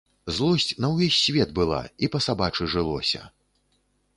[0.37, 3.21] Злосць на ўвесь свет была, і па-сабачы жылося.